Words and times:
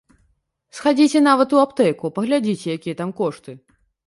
Схадзіце 0.77 1.21
нават 1.27 1.53
у 1.57 1.59
аптэку, 1.65 2.11
паглядзіце 2.17 2.67
якія 2.79 2.99
там 3.05 3.15
кошты. 3.23 3.51